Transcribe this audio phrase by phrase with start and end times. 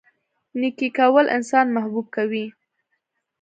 [0.59, 2.45] نیکي کول انسان محبوب کوي.